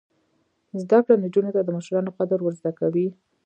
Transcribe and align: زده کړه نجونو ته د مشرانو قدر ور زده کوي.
زده 0.81 0.97
کړه 1.05 1.15
نجونو 1.23 1.49
ته 1.55 1.61
د 1.63 1.69
مشرانو 1.77 2.15
قدر 2.17 2.39
ور 2.41 2.53
زده 2.59 2.71
کوي. 2.79 3.07